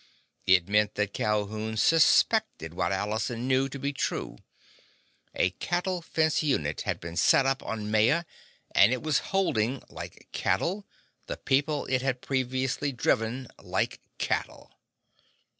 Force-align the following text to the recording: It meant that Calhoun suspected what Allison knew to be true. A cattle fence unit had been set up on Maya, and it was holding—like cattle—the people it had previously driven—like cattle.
It 0.47 0.67
meant 0.67 0.95
that 0.95 1.13
Calhoun 1.13 1.77
suspected 1.77 2.73
what 2.73 2.91
Allison 2.91 3.47
knew 3.47 3.69
to 3.69 3.77
be 3.77 3.93
true. 3.93 4.39
A 5.35 5.51
cattle 5.51 6.01
fence 6.01 6.41
unit 6.41 6.81
had 6.81 6.99
been 6.99 7.15
set 7.15 7.45
up 7.45 7.61
on 7.61 7.91
Maya, 7.91 8.23
and 8.71 8.91
it 8.91 9.03
was 9.03 9.19
holding—like 9.29 10.29
cattle—the 10.31 11.37
people 11.37 11.85
it 11.85 12.01
had 12.01 12.19
previously 12.19 12.91
driven—like 12.91 14.01
cattle. 14.17 14.71